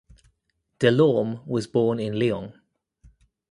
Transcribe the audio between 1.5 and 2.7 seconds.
born in Lyon.